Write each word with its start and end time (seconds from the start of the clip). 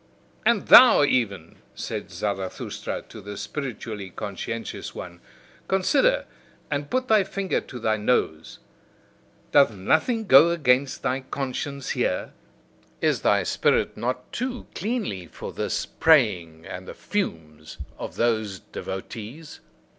"And 0.47 0.63
thou 0.65 1.03
even," 1.03 1.57
said 1.75 2.09
Zarathustra 2.09 3.03
to 3.03 3.21
the 3.21 3.37
spiritually 3.37 4.09
conscientious 4.09 4.95
one, 4.95 5.21
"consider, 5.67 6.25
and 6.71 6.89
put 6.89 7.07
thy 7.07 7.23
finger 7.23 7.61
to 7.61 7.77
thy 7.77 7.97
nose! 7.97 8.57
Doth 9.51 9.71
nothing 9.73 10.25
go 10.25 10.49
against 10.49 11.03
thy 11.03 11.19
conscience 11.19 11.89
here? 11.91 12.33
Is 12.99 13.21
thy 13.21 13.43
spirit 13.43 13.95
not 13.95 14.31
too 14.33 14.65
cleanly 14.73 15.27
for 15.27 15.53
this 15.53 15.85
praying 15.85 16.65
and 16.65 16.87
the 16.87 16.95
fumes 16.95 17.77
of 17.99 18.15
those 18.15 18.57
devotees?" 18.59 19.59